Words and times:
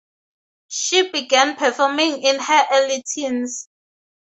She 0.67 1.11
began 1.11 1.57
performing 1.57 2.23
in 2.23 2.39
her 2.39 2.65
early 2.71 3.03
teens. 3.03 3.69